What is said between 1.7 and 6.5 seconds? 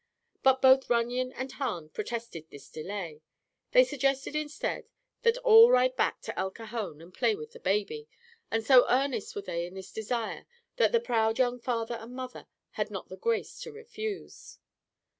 protested this delay. They suggested, instead, that all ride back to El